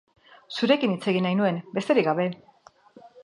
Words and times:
Zurekin 0.55 0.95
hitz 0.95 1.03
egin 1.11 1.27
nahi 1.27 1.37
nuen, 1.41 1.61
besterik 1.77 2.07
gabe. 2.09 2.25